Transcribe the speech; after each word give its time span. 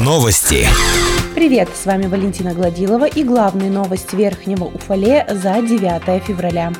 Новости. 0.00 0.66
Привет, 1.34 1.68
с 1.74 1.84
вами 1.84 2.06
Валентина 2.06 2.54
Гладилова 2.54 3.04
и 3.04 3.22
главные 3.24 3.70
новости 3.70 4.16
Верхнего 4.16 4.64
Уфалея 4.64 5.26
за 5.28 5.60
9 5.60 6.24
февраля. 6.24 6.72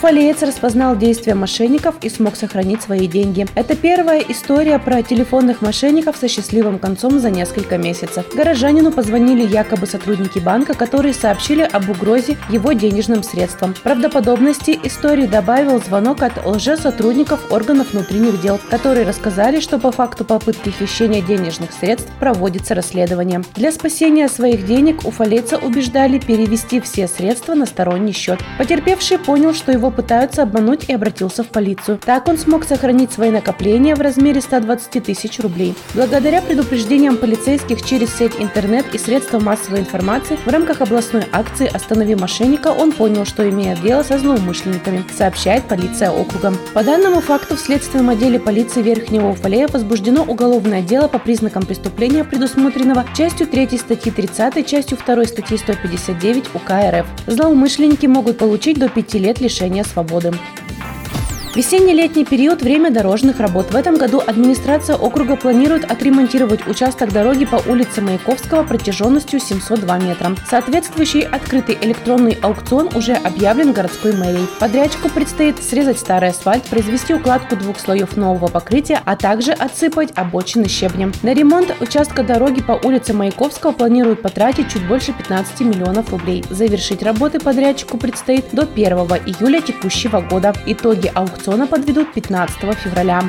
Уфалеец 0.00 0.42
распознал 0.42 0.96
действия 0.96 1.34
мошенников 1.34 1.96
и 2.00 2.08
смог 2.08 2.34
сохранить 2.34 2.80
свои 2.80 3.06
деньги. 3.06 3.46
Это 3.54 3.76
первая 3.76 4.20
история 4.20 4.78
про 4.78 5.02
телефонных 5.02 5.60
мошенников 5.60 6.16
со 6.16 6.26
счастливым 6.26 6.78
концом 6.78 7.20
за 7.20 7.28
несколько 7.28 7.76
месяцев. 7.76 8.24
Горожанину 8.34 8.92
позвонили 8.92 9.46
якобы 9.46 9.86
сотрудники 9.86 10.38
банка, 10.38 10.72
которые 10.72 11.12
сообщили 11.12 11.68
об 11.70 11.90
угрозе 11.90 12.38
его 12.48 12.72
денежным 12.72 13.22
средствам. 13.22 13.74
Правдоподобности 13.82 14.80
истории 14.84 15.26
добавил 15.26 15.82
звонок 15.82 16.22
от 16.22 16.46
лжесотрудников 16.46 17.52
органов 17.52 17.92
внутренних 17.92 18.40
дел, 18.40 18.58
которые 18.70 19.04
рассказали, 19.04 19.60
что 19.60 19.78
по 19.78 19.92
факту 19.92 20.24
попытки 20.24 20.70
хищения 20.70 21.20
денежных 21.20 21.72
средств 21.78 22.10
проводится 22.18 22.74
расследование. 22.74 23.42
Для 23.54 23.70
спасения 23.70 24.30
своих 24.30 24.64
денег 24.64 25.04
уфалейца 25.04 25.58
убеждали 25.58 26.18
перевести 26.18 26.80
все 26.80 27.06
средства 27.06 27.52
на 27.52 27.66
сторонний 27.66 28.14
счет. 28.14 28.40
Потерпевший 28.56 29.18
понял, 29.18 29.52
что 29.52 29.70
его 29.72 29.89
пытаются 29.90 30.42
обмануть 30.42 30.88
и 30.88 30.92
обратился 30.92 31.42
в 31.42 31.48
полицию. 31.48 31.98
Так 32.04 32.28
он 32.28 32.38
смог 32.38 32.64
сохранить 32.64 33.12
свои 33.12 33.30
накопления 33.30 33.94
в 33.94 34.00
размере 34.00 34.40
120 34.40 35.04
тысяч 35.04 35.40
рублей. 35.40 35.74
Благодаря 35.94 36.42
предупреждениям 36.42 37.16
полицейских 37.16 37.82
через 37.82 38.14
сеть 38.14 38.32
интернет 38.38 38.86
и 38.92 38.98
средства 38.98 39.38
массовой 39.38 39.80
информации 39.80 40.38
в 40.44 40.48
рамках 40.48 40.80
областной 40.80 41.24
акции 41.32 41.70
«Останови 41.72 42.14
мошенника» 42.14 42.68
он 42.68 42.92
понял, 42.92 43.24
что 43.24 43.48
имеет 43.48 43.80
дело 43.82 44.02
со 44.02 44.18
злоумышленниками, 44.18 45.04
сообщает 45.16 45.64
полиция 45.64 46.10
округа. 46.10 46.52
По 46.74 46.82
данному 46.82 47.20
факту 47.20 47.56
в 47.56 47.60
следственном 47.60 48.10
отделе 48.10 48.38
полиции 48.38 48.82
Верхнего 48.82 49.30
Уфалея 49.30 49.68
возбуждено 49.68 50.22
уголовное 50.22 50.82
дело 50.82 51.08
по 51.08 51.18
признакам 51.18 51.64
преступления, 51.64 52.24
предусмотренного 52.24 53.04
частью 53.16 53.46
3 53.46 53.78
статьи 53.78 54.10
30, 54.10 54.66
частью 54.66 54.98
2 55.04 55.24
статьи 55.24 55.56
159 55.56 56.54
УК 56.54 56.70
РФ. 56.90 57.06
Злоумышленники 57.26 58.06
могут 58.06 58.38
получить 58.38 58.78
до 58.78 58.88
5 58.88 59.14
лет 59.14 59.40
лишения 59.40 59.79
свободы. 59.84 60.32
Весенне-летний 61.56 62.24
период– 62.24 62.62
время 62.62 62.92
дорожных 62.92 63.40
работ. 63.40 63.72
В 63.72 63.74
этом 63.74 63.96
году 63.96 64.22
администрация 64.24 64.94
округа 64.94 65.34
планирует 65.34 65.84
отремонтировать 65.90 66.64
участок 66.68 67.12
дороги 67.12 67.44
по 67.44 67.56
улице 67.68 68.00
Маяковского 68.00 68.62
протяженностью 68.62 69.40
702 69.40 69.98
метра. 69.98 70.36
Соответствующий 70.48 71.22
открытый 71.22 71.76
электронный 71.80 72.38
аукцион 72.40 72.90
уже 72.94 73.14
объявлен 73.14 73.72
городской 73.72 74.12
мэрией. 74.12 74.46
Подрядчику 74.60 75.08
предстоит 75.08 75.60
срезать 75.60 75.98
старый 75.98 76.30
асфальт, 76.30 76.62
произвести 76.62 77.14
укладку 77.14 77.56
двух 77.56 77.80
слоев 77.80 78.16
нового 78.16 78.46
покрытия, 78.46 79.02
а 79.04 79.16
также 79.16 79.50
отсыпать 79.50 80.12
обочины 80.14 80.68
щебнем. 80.68 81.12
На 81.24 81.34
ремонт 81.34 81.74
участка 81.80 82.22
дороги 82.22 82.62
по 82.62 82.78
улице 82.84 83.12
Маяковского 83.12 83.72
планируют 83.72 84.22
потратить 84.22 84.72
чуть 84.72 84.86
больше 84.86 85.12
15 85.12 85.62
миллионов 85.62 86.10
рублей. 86.10 86.44
Завершить 86.48 87.02
работы 87.02 87.40
подрядчику 87.40 87.98
предстоит 87.98 88.44
до 88.52 88.62
1 88.62 88.86
июля 89.26 89.60
текущего 89.60 90.20
года. 90.20 90.54
Итоги 90.66 91.10
аукциона 91.12 91.39
аукциона 91.40 91.66
подведут 91.66 92.12
15 92.12 92.78
февраля. 92.78 93.22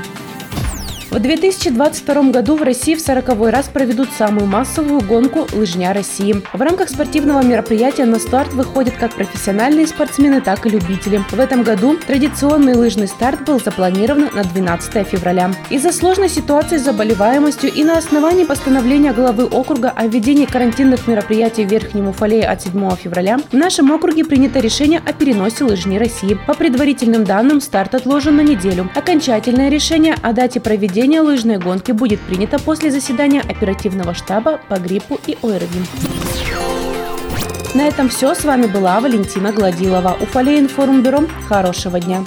В 1.12 1.20
2022 1.20 2.32
году 2.32 2.56
в 2.56 2.64
России 2.64 2.96
в 2.96 3.02
40 3.02 3.52
раз 3.52 3.68
проведут 3.68 4.08
самую 4.18 4.46
массовую 4.46 5.02
гонку 5.02 5.46
«Лыжня 5.52 5.92
России». 5.92 6.42
В 6.54 6.62
рамках 6.62 6.88
спортивного 6.88 7.44
мероприятия 7.44 8.06
на 8.06 8.18
старт 8.18 8.54
выходят 8.54 8.94
как 8.96 9.14
профессиональные 9.16 9.88
спортсмены, 9.88 10.40
так 10.40 10.66
и 10.66 10.70
любители. 10.70 11.22
В 11.30 11.38
этом 11.38 11.64
году 11.64 11.98
традиционный 11.98 12.76
лыжный 12.76 13.10
старт 13.10 13.44
был 13.44 13.60
запланирован 13.60 14.30
на 14.34 14.46
12 14.46 15.06
февраля. 15.06 15.52
Из-за 15.70 15.92
сложной 15.92 16.30
ситуации 16.30 16.78
с 16.78 16.86
заболеваемостью 16.86 17.74
и 17.74 17.84
на 17.84 17.98
основании 17.98 18.46
постановления 18.46 19.12
главы 19.12 19.44
округа 19.44 19.92
о 19.94 20.08
введении 20.08 20.46
карантинных 20.46 21.10
мероприятий 21.10 21.66
в 21.66 21.70
Верхнем 21.70 22.08
Уфалее 22.08 22.48
от 22.48 22.62
7 22.62 22.96
февраля 22.96 23.38
в 23.52 23.54
нашем 23.54 23.92
округе 23.92 24.24
принято 24.24 24.60
решение 24.60 25.02
о 25.06 25.12
переносе 25.12 25.66
«Лыжни 25.66 25.98
России». 25.98 26.40
По 26.48 26.54
предварительным 26.54 27.26
данным, 27.26 27.60
старт 27.60 27.96
отложен 27.96 28.38
на 28.38 28.42
неделю. 28.42 28.90
Окончательное 28.96 29.68
решение 29.68 30.16
о 30.22 30.32
дате 30.32 30.62
проведения 30.62 31.01
проведение 31.02 31.22
лыжной 31.22 31.58
гонки 31.58 31.94
будет 31.94 32.22
принято 32.22 32.60
после 32.60 32.92
заседания 32.92 33.42
оперативного 33.42 34.14
штаба 34.14 34.60
по 34.70 34.76
гриппу 34.76 35.20
и 35.26 35.36
ОРВИ. 35.42 35.82
На 37.74 37.88
этом 37.88 38.08
все. 38.08 38.36
С 38.36 38.44
вами 38.44 38.68
была 38.68 39.00
Валентина 39.00 39.52
Гладилова. 39.52 40.16
Уфалей 40.22 40.60
информбюро. 40.60 41.24
Хорошего 41.48 42.00
дня. 42.00 42.24